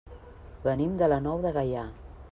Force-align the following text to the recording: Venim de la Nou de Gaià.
Venim 0.63 0.95
de 1.03 1.11
la 1.13 1.21
Nou 1.27 1.45
de 1.47 1.55
Gaià. 1.59 1.85